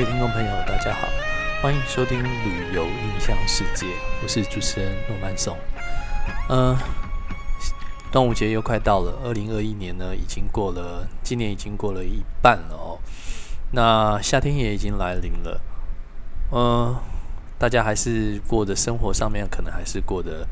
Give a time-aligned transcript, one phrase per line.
[0.00, 1.06] 位听众朋友，大家好，
[1.60, 3.84] 欢迎收听《旅游印象世界》，
[4.22, 5.54] 我是主持人诺曼松。
[6.48, 6.74] 嗯，
[8.10, 12.98] 端午节又快到了，二零二一年呢已经过了，今年已经过了一半了哦。
[13.72, 15.60] 那夏天也已经来临了，
[16.50, 16.96] 嗯，
[17.58, 20.48] 大家还是过的生活上面可能还是过得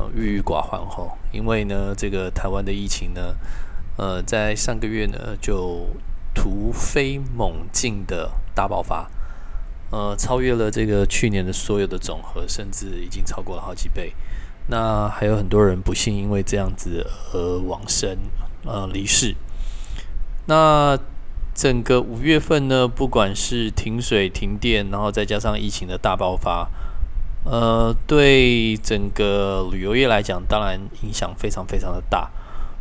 [0.00, 3.36] 呃郁郁寡欢吼，因为呢，这个台湾的疫情呢，
[3.98, 5.86] 呃，在上个月呢就。
[6.32, 9.10] 突飞猛进的大爆发，
[9.90, 14.12] 呃，超越了这个去年的所有的总和，甚至已经超过了好几倍。
[14.66, 18.18] 那还有很多人不幸因为这样子而往生，
[18.66, 19.34] 呃，离世。
[20.44, 20.98] 那
[21.54, 26.68] 整个五月份呢，不管是停水、停电，然后再加上疫情的大爆发，
[27.46, 32.30] 呃，对整个旅游业来讲，当然影响非常非常的大。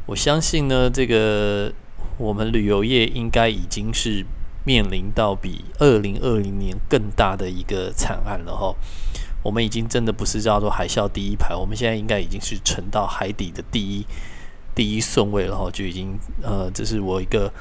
[0.07, 1.71] 我相信呢，这个。
[2.17, 4.25] 我们旅游业应该已经是
[4.69, 8.75] 面临到比二零二零年更大的一个惨案了哈。
[9.41, 14.05] 我们已经真的不是叫做海啸第一排，我们现在应该已经是沉到海底的第一
[14.75, 15.71] 第一顺位了哈。
[15.71, 17.51] 就已经呃，这是我一个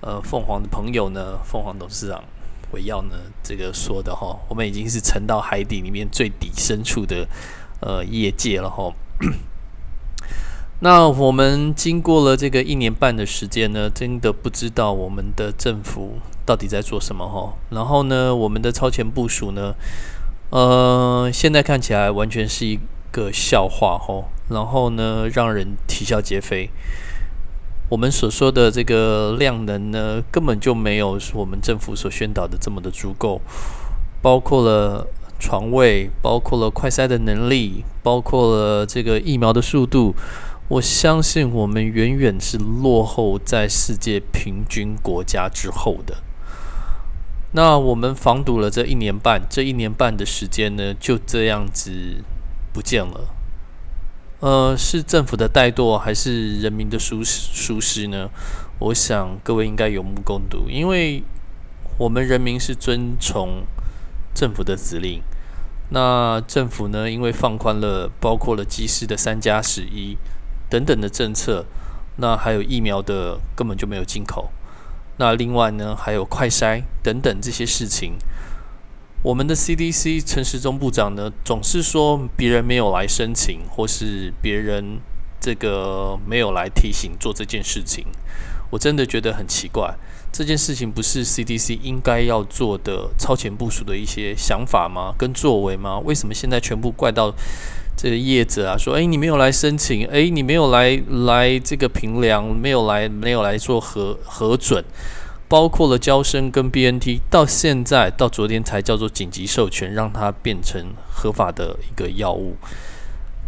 [0.00, 2.24] 呃凤凰的朋友呢，凤凰董事长
[2.72, 4.34] 韦耀呢这个说的哈。
[4.48, 7.28] 我们已经是沉到海底里面最底深处的
[7.80, 8.90] 呃业界了哈。
[10.80, 17.54] 那我们经过了这个一年半的时间呢，真的不知道我们的政府到底在做什么哈。
[17.70, 19.74] 然后呢，我们的超前部署呢，
[20.50, 22.78] 呃，现在看起来完全是一
[23.10, 24.24] 个笑话哈。
[24.48, 26.70] 然后呢，让人啼笑皆非。
[27.90, 33.40] 我们所说的这个量能呢，根本就没有我们政府所宣导的这么的足够，
[34.22, 35.06] 包括了
[35.38, 40.14] 床位，包括了快筛的能力，包括了这个疫苗的速度。
[40.68, 46.16] 我相信我们远远是落后在世界平均国家之后的。
[47.56, 51.92] 那我们防堵了这一年半，这一年半的时间呢，就这样子
[52.72, 53.28] 不见了。
[54.40, 58.28] 呃，是政府的怠惰，还是人民的疏疏失呢？
[58.80, 61.22] 我想各位应该有目共睹，因为
[61.96, 63.64] 我们人民是遵从
[64.34, 65.22] 政府的指令。
[65.90, 70.18] 那政府呢，因为放宽了，包括了机师的三加十一。
[70.68, 71.64] 等等的政策，
[72.16, 74.50] 那还有疫苗的根本就没有进口。
[75.16, 78.14] 那另外呢，还有快筛等等这些事情，
[79.22, 85.00] 我们的 CDC 陈时中部长呢，总是说别人没有来申请，或是别人
[85.40, 88.06] 这个没有来提醒做这件事情。
[88.70, 89.94] 我真的觉得很奇怪，
[90.32, 95.14] 这件事情不是 CDC 应该要做的超前部署的一些想法吗？
[95.16, 95.98] 跟作为吗？
[96.00, 97.32] 为什么现在全部怪到？
[97.96, 104.84] 这个业者啊，说：“哎，你没有来申请，哎，你没有来来这个评量，没有来没有来做核核准，
[105.48, 112.56] 包括了交生跟 BNT，到现在到昨天才叫做紧急授权，让它变成合法的一个药物。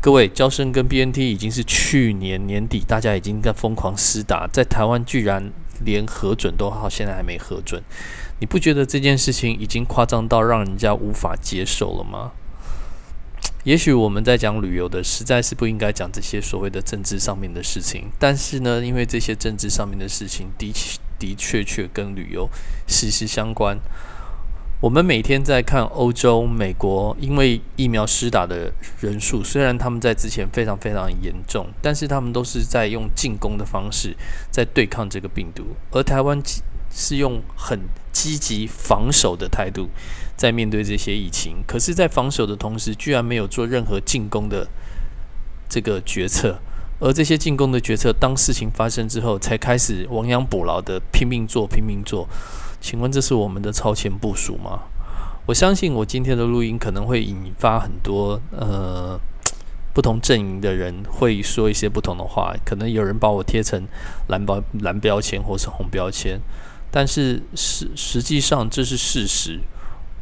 [0.00, 5.52] 各位，交生跟 BNT 已经是去年年底大家已经在疯狂施打，在台湾居然
[5.84, 7.82] 连核准都好，现在还没核准，
[8.38, 12.30] 你不觉得这件事情已经夸张到让人家无法接受了吗？”
[13.64, 18.04] 也许我们在讲旅游的，实在是不应该讲这些所谓的政治上面的事情。
[18.18, 20.72] 但是呢，因为这些政治上面的事情的
[21.18, 22.48] 的确确跟旅游
[22.86, 23.78] 息息相关。
[24.78, 28.70] 我们每天在看欧洲、美国，因为疫苗施打的
[29.00, 34.14] 人数，虽然他们在之前非常非常严重，但是他们都是在用进攻的方式
[34.50, 36.40] 在对抗这个病毒，而台湾
[36.90, 37.80] 是用很
[38.16, 39.90] 积极防守的态度。
[40.36, 44.66] 在面对这些疫情，可是，在防守的同时，居然没有做任何进攻的
[45.68, 46.58] 这个决策。
[46.98, 52.26] 而这些进攻的决策，当事情发生之后，才开始亡羊补牢的拼命做、拼命做。
[52.80, 54.82] 请问，这是我们的超前部署吗？
[55.46, 59.18] 我相信，我今天的录音可能会引发很多呃
[59.94, 62.54] 不同阵营的人会说一些不同的话。
[62.62, 63.86] 可能有人把我贴成
[64.28, 66.38] 蓝标蓝标签或是红标签，
[66.96, 69.60] 但是实实际上这是事实。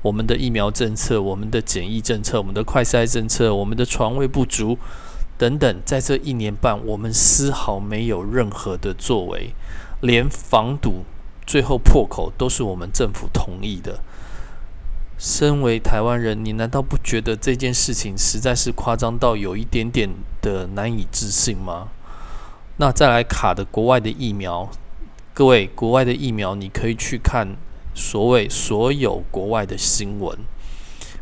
[0.03, 4.77] 我们的疫苗政策、我们的检疫政策、我们的快筛政策、我们的床位不足
[5.39, 9.55] 等等，在这一年半，我们丝毫没有任何的作为，
[10.01, 11.05] 连防堵
[11.47, 14.01] 最后破口都是我们政府同意的。
[15.17, 20.11] 身为台湾人，你难道不觉得这件事情实在是夸张到有一点点
[20.43, 21.91] 的难以置信吗？
[22.79, 24.69] 那再来卡的国外的疫苗，
[25.37, 27.57] 各位，国外的疫苗你可以去看。
[27.93, 30.39] 所谓所有国外的新闻，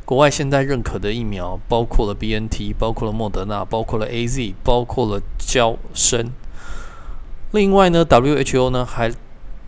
[0.04, 6.30] 国外现在认可的疫苗包括了 B N T，包括了莫德纳，包括了 A Z，包括了交生。
[7.52, 9.10] 另外呢，W H O 呢还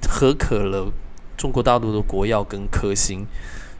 [0.09, 0.93] 合可了
[1.37, 3.27] 中国大陆的国药跟科兴，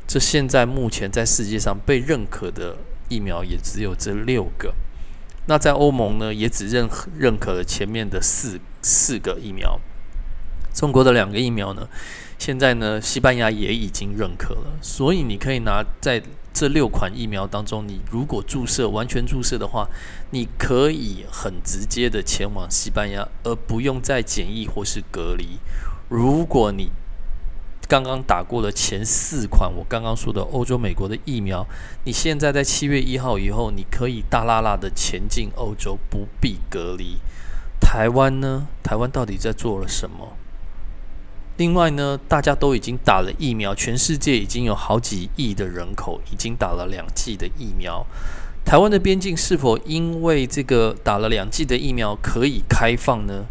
[0.07, 2.77] 这现在目前在世界上被认可的
[3.11, 4.75] 疫苗也只有这六个。
[5.47, 6.89] 那在欧盟呢，也只认
[7.19, 9.79] 认可了前面的四四个疫苗。
[10.75, 11.89] 中国的两个疫苗呢，
[12.39, 14.77] 现在呢，西班牙也已经认可了。
[14.83, 16.21] 所以你可以拿在
[16.53, 19.89] 这六款疫苗当中，你如果注射完全注射的话，
[20.33, 25.59] 你可以很直接的前往西班牙，而不用再检疫或是隔离。
[26.09, 26.91] 如果你
[27.89, 31.67] 刚刚打过了前四款，我刚刚说的欧洲、美国的疫苗，
[32.05, 37.19] 你现在在七月一号以后，你可以大拉拉的前进欧洲，不必隔离。
[37.81, 38.67] 台湾呢？
[38.83, 40.37] 台湾到底在做了什么？
[41.57, 48.05] 另外呢，大家都已经打了疫苗，全世界已经有好几亿的人口已经打了两剂的疫苗。
[48.65, 53.45] 台湾的边境是否因为这个打了两剂的疫苗可以开放呢？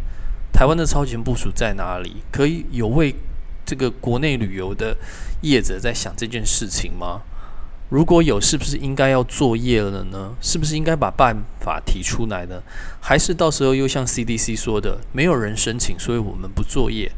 [0.51, 2.17] 台湾的超前部署在哪里？
[2.31, 3.15] 可以有为？
[3.65, 4.97] 这个国内旅游的
[5.39, 7.21] 业者在想这件事情吗？
[7.89, 10.35] 如果有，是不是应该要作业了呢？
[10.41, 12.61] 是不是应该把办法提出来呢？
[12.99, 17.09] 还是到时候又像 CDC 说的，没有人申请，所以我们不作业；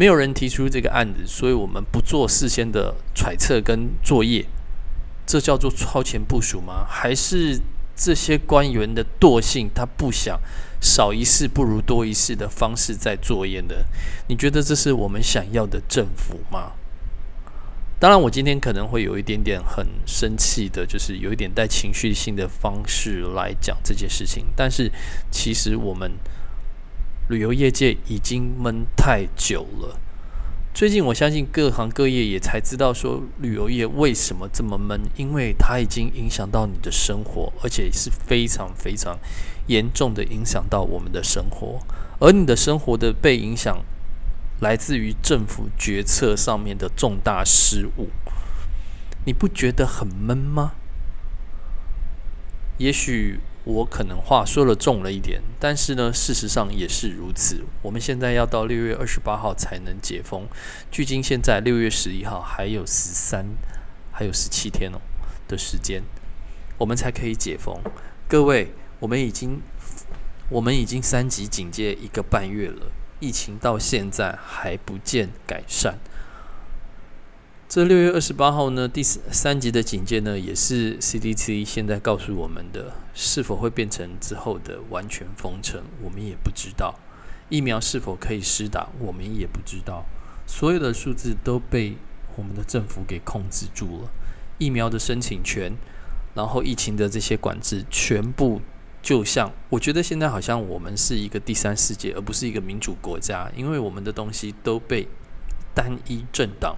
[0.00, 4.46] 没有人提出这个案子，所以我们不做事先的揣测跟作业？
[5.26, 6.86] 这叫做超前部署吗？
[6.88, 7.60] 还是
[7.94, 10.40] 这些官员的惰性，他不想？
[10.80, 13.74] 少一事不如多一事的方式在作业呢，
[14.28, 16.72] 你觉得这是我们想要的政府吗？
[17.98, 24.46] 当然，我今天可能会有一点点很生气的，就是有一点带情绪性的方式来讲这件事情。
[24.56, 24.90] 但是，
[25.30, 26.10] 其实我们
[27.30, 29.96] 旅游业界已经闷太久了。
[30.74, 39.16] 最近，我相信各行各业也才知道说旅游业为什么这么闷，因为它已经影响到你的生活，而且是非常非常。
[39.68, 41.78] 严重的影响到我们的生活，
[42.18, 43.84] 而你的生活的被影响，
[44.58, 48.08] 来自于政府决策上面的重大失误，
[49.24, 50.72] 你不觉得很闷吗？
[52.78, 57.64] 也许我可能话说了重了一点，但是呢，事实上也是如此。
[57.82, 60.46] 我们现在要到六月二十八号才能解封，
[60.90, 63.46] 距今现在六月十一号还有十三，
[64.12, 65.00] 还有十七天哦
[65.48, 66.02] 的时间，
[66.78, 67.80] 我们才可以解封。
[68.28, 68.72] 各位。
[69.00, 69.62] 我们已经，
[70.50, 75.98] 我们已经三级警戒一个半月了，疫情到现在还不见改善。
[77.70, 86.98] 这六月二十八号呢，第三级的警戒呢，也是 CDC 现在告诉我们的，是否会变成之后的完全封城，我们也不知道。
[87.48, 90.04] 疫苗是否可以施打，我们也不知道。
[90.48, 91.96] 所有的数字都被
[92.34, 94.10] 我们的政府给控制住了，
[94.58, 95.72] 疫苗的申请权，
[96.34, 98.60] 然后疫情的这些管制，全部。
[99.00, 105.06] 就像我觉得现在好像我们是一个第三世界，而不是一个民主国家，因为我们的东西都被
[105.72, 106.76] 单一政党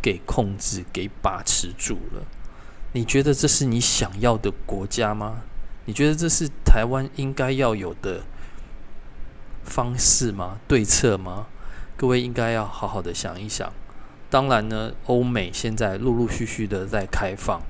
[0.00, 2.26] 给控制、给把持住了。
[2.92, 5.42] 你觉得这是你想要的国家吗？
[5.84, 8.22] 你觉得这是台湾应该要有的
[9.64, 10.58] 方式吗？
[10.66, 11.46] 对策吗？
[11.96, 13.72] 各位应该要好好的想一想。
[14.30, 17.62] 当然呢，欧美现在陆陆续续的在开放，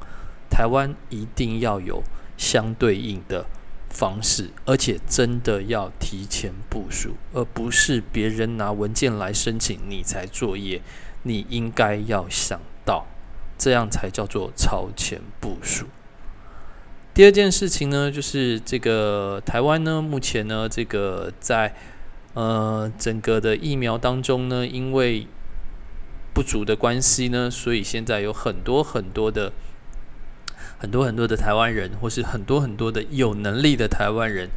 [0.50, 2.02] 台湾一定要有
[2.36, 3.46] 相对应的。
[3.90, 10.82] 方式，而且真的要提前部署，而不是别人拿文件来申请你才作业。
[11.22, 13.06] 你应该要想到，
[13.56, 15.86] 这样才叫做超前部署。
[17.14, 21.74] 第二件事情呢，就是这个台湾呢，目前呢，这个在
[22.34, 25.26] 呃整个的疫苗当中呢，因为
[26.34, 29.52] 不足的关系呢，所以现在有很多很多的。
[30.80, 34.48] 很多很多的台湾人，或是很多很多的有能力的台湾人，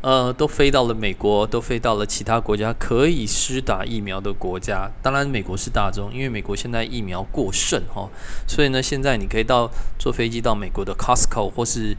[0.00, 4.88] 呃，都飞到了美国，都飞到了其他国家可以施打疫苗的国家。
[5.02, 8.08] 当然，美国是大众，因为美国现在疫苗过剩哈，
[8.46, 11.96] 所以呢，现在你可以到坐飞机到美国的 Costco 或是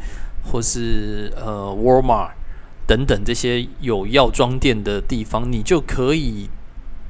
[0.49, 2.31] 或是呃 Walmart
[2.87, 6.49] 等等这些有药妆店的地方，你就可以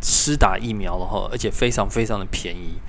[0.02, 2.80] 施打疫苗了哈，而且非常非常的便宜。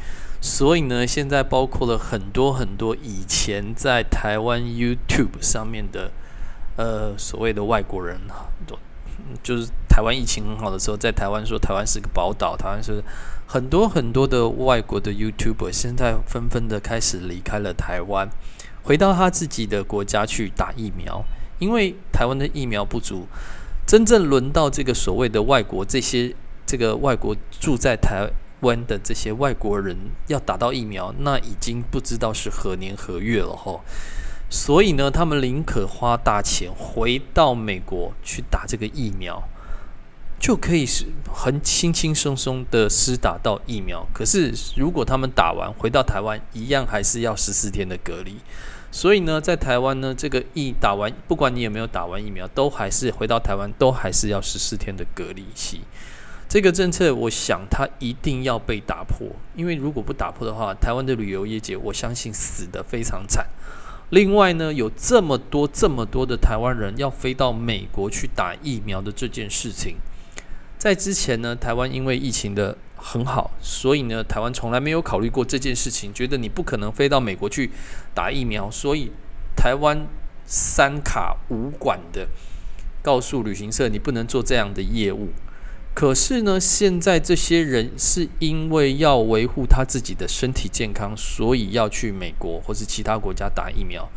[0.41, 6.11] 所以呢，现在包括了很多很多以前在台湾 YouTube 上面的
[6.81, 8.19] 呃所谓的外国人，
[8.67, 8.79] 多
[9.43, 13.05] 就是台湾疫情很好的时候，在台湾说台湾是个宝岛，台湾是
[13.47, 18.31] 很多很多的外国的 YouTuber，现在纷纷的开始离开了台湾，
[18.83, 21.23] 回到他自己的国家去打疫苗，
[21.59, 23.27] 因为台湾的疫苗不足，
[23.87, 26.35] 真正轮到这个所谓的外国这些
[26.65, 28.31] 这个外国住在台。
[28.63, 29.97] 湾的这些外国人
[30.27, 33.81] 要打到疫苗，那已经不知道是何年何月了哈。
[34.51, 39.43] 所以呢，他们宁可花大钱回到美国去打这个疫苗。
[40.41, 44.07] 就可以是很轻轻松松的施打到疫苗。
[44.11, 48.39] 可是如果他们打完回到台湾，一样还是要十四天的隔离。
[48.91, 55.83] 所以呢，在台湾呢，这个疫打完，不管你有没有打完疫苗，都还是回到台湾，都还是要十四天的隔离期。
[56.49, 63.47] 这个政策，我想它一定要被打破，因为如果不打破的话，台湾的旅游业界，我相信死得非常惨。
[64.11, 69.97] 另外呢，有这么多这么多的台湾人要飞到美国去打疫苗的这件事情，
[70.77, 77.71] 在之前呢，台湾因为疫情的很好，所以呢，台湾从来没有考虑过这件事情，觉得你不可能飞到美国去
[78.13, 79.13] 打疫苗，所以
[79.57, 80.07] 台湾
[80.45, 82.27] 三卡五管的
[83.03, 85.29] 告诉旅行社，你不能做这样的业务。
[85.93, 94.09] 可是呢，现在这些人是因为要维护他自己的身体健康，所以要去美国或是其他国家打疫苗。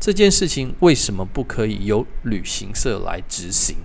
[0.00, 3.76] 这件事情为什么不可以由旅行社来执行？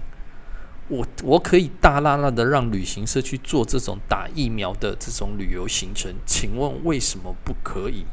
[0.88, 8.06] 我我可以大拉拉的让旅行社去做这种打疫苗的这种旅游行程，请问为什么不可以？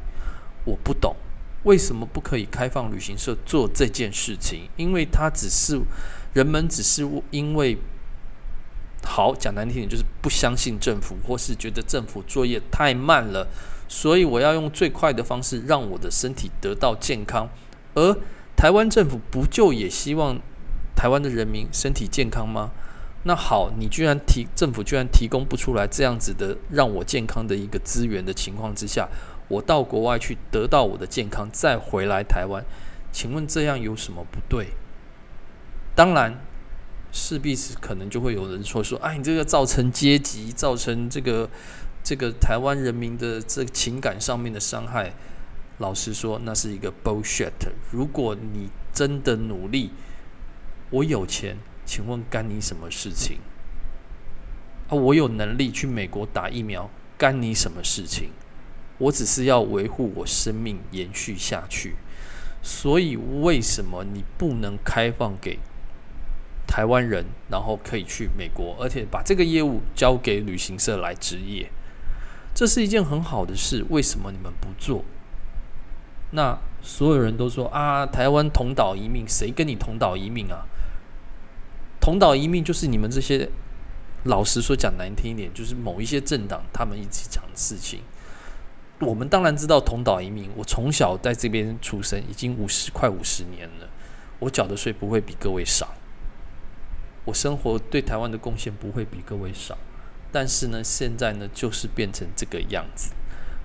[0.65, 1.15] 我不懂
[1.63, 4.69] 为什么不可以开放旅行社做这件事情？
[4.77, 5.81] 因为他只是
[6.35, 7.79] 人们只是因为。
[9.13, 13.45] 好讲难听点，就是不相信政府，或是觉得政府作业太慢了，
[13.89, 17.49] 所以我要用最快的方式让我的身体得到健康。
[17.95, 18.17] 而
[18.57, 20.39] 台湾政府不就也希望
[20.95, 22.71] 台湾的人民身体健康吗？
[23.25, 29.09] 那好，你居然提政府居然提供不出来这样子的让我健康的一个资源的情况之下，
[29.49, 32.65] 我到国外去得到我的健康，再回来台湾，
[33.11, 34.69] 请问这样有什么不对？
[35.97, 36.39] 当然。
[37.13, 41.49] 势必是可能就会有人说说，哎，你这个造成阶级，造成这个
[42.03, 45.13] 这个台湾人民的这情感上面的伤害。
[45.79, 47.53] 老实说，那是一个 bullshit。
[47.91, 49.91] 如果你真的努力，
[50.91, 53.39] 我有钱，请问干你什么事情？
[54.89, 58.29] 啊，我有能力去美国打疫苗，干你什么事情？
[58.99, 61.95] 我只是要维护我生命延续下去。
[62.63, 65.59] 所以，为什么你不能开放给？
[66.71, 71.69] 台湾人，然后可以去美国，而且把这个业务交给旅行社来执业，
[72.55, 73.85] 这是一件很好的事。
[73.91, 75.05] 为什么你们不做？
[76.31, 80.65] 那所有人都说啊，台湾同岛一命，谁跟你同岛一命啊？
[82.01, 83.51] 同岛一命就是你们这些，
[84.23, 88.01] 老实说讲难听一点，就是某一些政党他们一起讲的事情。
[89.01, 93.89] 我们当然知道同岛一命，我从小在这边出生，已经五十快五十年了，
[94.39, 95.93] 我缴的税不会比各位少。
[97.31, 99.79] 我生活对台湾的贡献不会比各位少，
[100.33, 103.13] 但是呢，现在呢就是变成这个样子，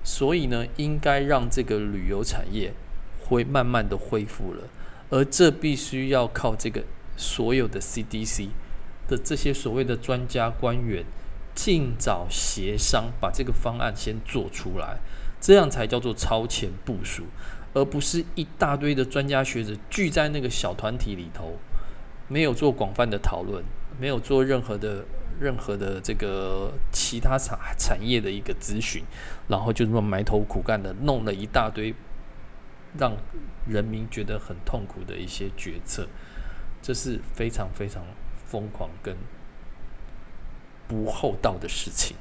[0.03, 2.71] 所以呢，应该让这个旅游产业
[3.23, 4.69] 会慢慢的恢复了，
[5.09, 6.83] 而这必须要靠这个
[7.17, 8.49] 所有的 CDC
[9.07, 11.03] 的这些所谓的专家官员
[11.55, 14.99] 尽早协商，把这个方案先做出来，
[15.41, 17.23] 这样才叫做超前部署，
[17.73, 21.57] 而不是一大堆的专家学者聚在那个小团体里头。
[22.27, 23.63] 没有做广泛的讨论，
[23.99, 25.05] 没有做任何的
[25.39, 29.03] 任何的这个其他产产业的一个咨询，
[29.47, 31.93] 然后就这么埋头苦干的弄了一大堆，
[32.97, 33.15] 让
[33.67, 36.07] 人民觉得很痛苦的一些决策，
[36.81, 38.03] 这是非常非常
[38.45, 39.15] 疯狂跟
[40.87, 42.17] 不厚道的事情。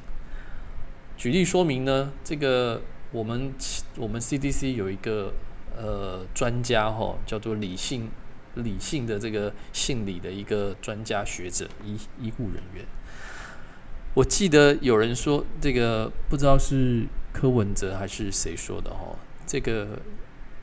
[1.17, 3.55] 举例说明呢，这个我们
[3.97, 5.33] 我们 CDC 有一个
[5.77, 8.11] 呃专家哈，叫做理性。
[8.57, 12.85] 理性的这个姓李的一个专家学者医医护人员，
[14.15, 20.01] 我记得有人说，这个不知道是柯文哲还是谁说的哦，这个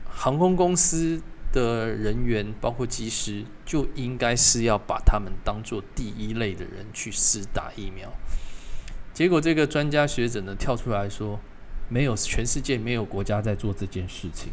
[0.08, 1.20] 航空公司
[1.52, 8.10] 的人员，包括机师，就应该是要把他们当做第一类的人去施打疫苗。
[9.12, 11.38] 结果这个专家学者呢跳出来说，
[11.90, 14.50] 没有，全世界没有国家在做这件事情。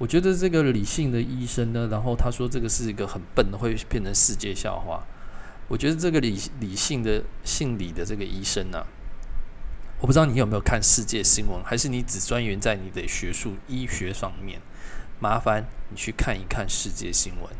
[0.00, 5.06] 我觉得这个理性的医生呢，然后他说这个是一个很笨的，会变成世界笑话。
[5.68, 8.86] 我觉得这个理理性的姓李的这个医生呢，
[10.00, 14.62] 我不知道你有没有看世界新闻，还是你只专员在你的学术医学方面？
[15.18, 17.52] 麻烦你去看一看世界新闻。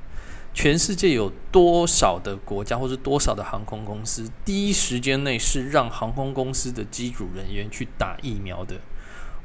[0.55, 8.81] 全世界有多少的国家或者多少的航空公司，第一时间内是让航空公司的机组人员去打疫苗的？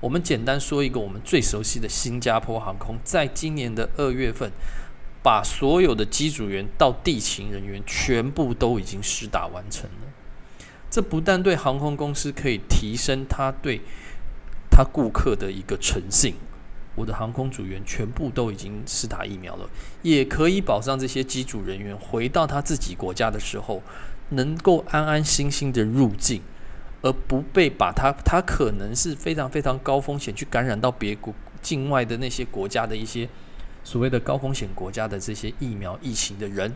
[0.05, 4.51] 我们简单说一个我们最熟悉的新加坡航空，在今年的二月份，
[5.23, 10.07] 把所有的机组员到地勤人员全部都已经施打完成了。
[10.91, 13.81] 这不但对航空公司可以提升他对
[14.69, 16.35] 他顾客的一个诚信，
[16.93, 19.67] 我的航空组员全部都已经施打疫苗了，
[20.03, 23.81] 也可以保障这些机组人员回到他自己国家的时候，
[24.29, 26.43] 能够安安心心的入境，
[27.05, 31.31] 而不被把他他可能是非常非常高风险去感染到别国
[31.61, 33.29] 境外的那些国家的一些
[33.83, 36.73] 所谓的高风险国家的这些疫苗疫情的人，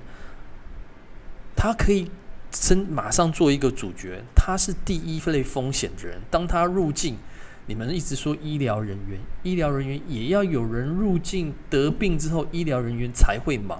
[1.55, 2.11] 他可以
[2.51, 6.21] 真马上做一个主角，他是第一类风险的人。
[6.29, 7.17] 当他入境，
[7.65, 13.79] 你们一直说医疗人员，医疗人员也要有人入境得病之后，医疗人员才会忙。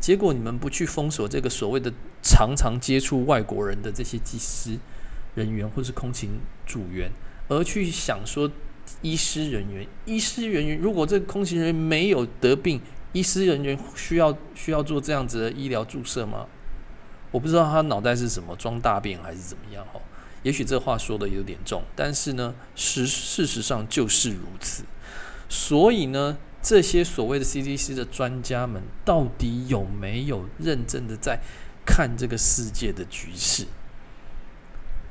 [0.00, 4.76] 结果你们不去封锁这个所谓的常常接触外国人的这些技师
[5.34, 7.10] 人员或是空勤组员，
[7.48, 8.50] 而去想说
[9.02, 12.80] 医师人员，医师人员如果这个空勤人员没有得病，
[13.12, 16.46] 医师人员需要需要做这样子的医疗注射吗？
[17.30, 20.00] 我不知道他脑袋是什么装大便还是怎么样哦。
[20.42, 24.84] 也许这话说的有点重，但是呢，实事实上就是如此。
[25.48, 26.36] 所以呢。
[26.62, 31.40] 这些所谓的 CDC 的专家们，到底有没有认真的在
[31.86, 33.64] 看这个世界的局势？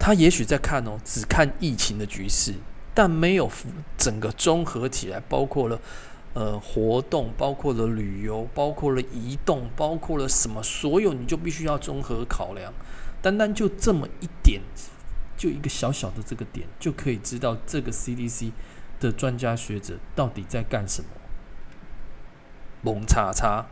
[0.10, 2.56] 他也许在看哦，只看疫情的局势，
[2.96, 3.48] 但没有
[3.96, 5.80] 整个综合起来，包括了
[6.34, 12.74] 呃活动，包括了旅游，包括了移动，包括了什么，所有你就必须要综合考量。
[13.22, 14.60] 单单就这么一点，
[15.38, 18.52] 就一个小小的这个点，就可以知道这个 CDC
[19.00, 21.10] 的专家学者到底在干什么。
[22.82, 23.68] 蒙叉叉，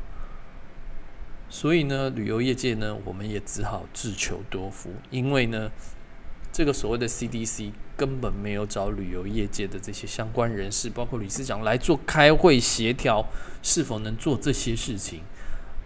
[1.50, 5.72] 所以呢，旅游业界呢，我们也只好自求多福，因为呢，
[6.58, 13.24] 这个所谓的 CDC 根本没有找旅游业界的这些相关人士，包括理事长来做开会协调，
[13.62, 15.22] 是否能做这些事情。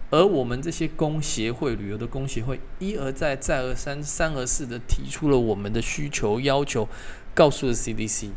[0.08, 6.88] 而我们这些工协会、旅游的工协会，一而再、再而三、三而四的提出了我们的需求要求，
[7.34, 8.30] 告诉了 CDC，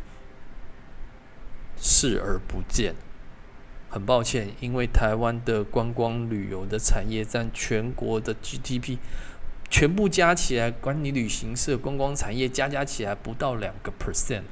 [1.78, 2.96] 视而不见。
[3.88, 8.98] 很抱歉，因为台湾的观光旅游的产业占全国的 GDP
[9.76, 14.44] 全部加起来，管理旅行社观光产业加加起来不到两个 percent。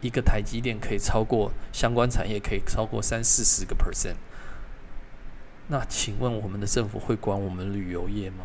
[0.00, 4.14] 一个台积电可以超过相关产业，可以超过三四十个 percent。
[5.66, 8.44] 那请问我们的政府会管我们旅游业吗？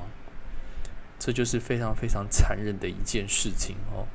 [1.20, 4.08] 这就是非常非常残忍的一件事情哦。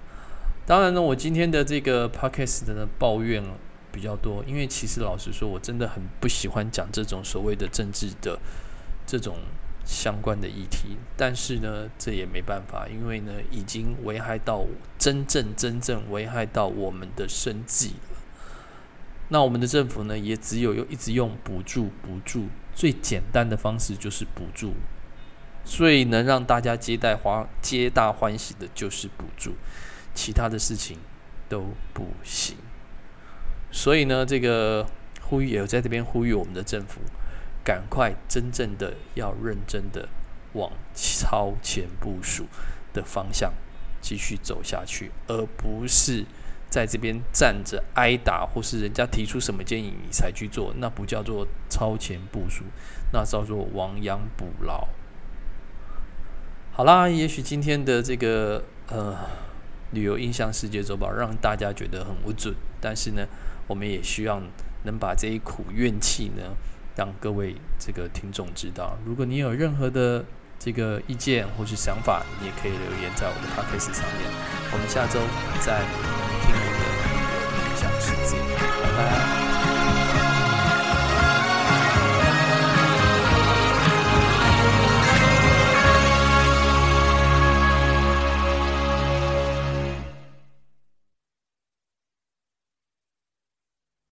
[0.66, 3.44] 当然呢，我今天的这个 podcast 的抱怨。
[3.92, 8.38] 比较多，因为其实老实说，我真的很不喜欢讲这种所谓的政治的
[9.06, 9.36] 这种
[9.88, 10.98] 相关的议题。
[11.16, 14.66] 但是呢，这也没办法，因为呢，已经危害到
[14.98, 18.18] 真正真正危害到我们的生计了。
[19.30, 24.74] 那我们的政府呢，也只有用一直用补助补助，最简单的方式就是补助，
[25.64, 29.54] 最能让大家皆大欢皆大欢喜的就是补助，
[30.14, 30.98] 其他的事情
[31.48, 32.56] 都不行。
[33.70, 34.86] 所以呢，这个
[35.20, 37.00] 呼吁也在这边呼吁我们的政府，
[37.68, 40.08] 赶快真正的要认真的
[40.54, 42.46] 往超前部署
[42.94, 43.52] 的方向
[44.00, 46.24] 继续走下去，而不是
[46.70, 52.64] 在这边站着挨打，或是人家提出什么建议你才去做，那不叫做超前部署，
[53.12, 54.88] 那叫做亡羊补牢。
[56.72, 59.14] 好啦，也许今天的这个呃
[59.90, 63.26] 旅游印象世界周报让大家觉得很无准，但是呢。
[63.68, 64.42] 我们也希望
[64.84, 66.56] 能把这一苦怨气呢，
[66.98, 68.98] 让各位这个听众知道。
[69.06, 70.24] 如果你有任何的
[70.58, 74.28] 这个意见或是想法，你也可以留言在我的 podcast 上面。
[74.72, 75.20] 我们下周
[75.60, 75.78] 再
[76.42, 76.82] 听我的
[77.62, 78.36] 影响世界，
[78.82, 79.27] 拜拜。